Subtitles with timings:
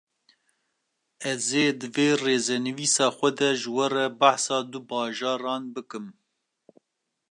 [1.31, 6.05] Ez ê di vê rêzenivîsa xwe de ji we re behsa du bajaran bikim